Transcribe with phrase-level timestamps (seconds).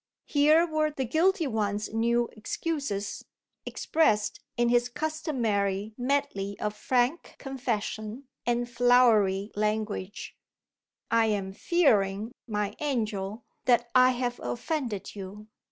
[0.25, 3.23] Here were the guilty one's new excuses,
[3.67, 10.35] expressed in his customary medley of frank confession and flowery language:
[11.11, 15.49] "I am fearing, my angel, that I have offended you.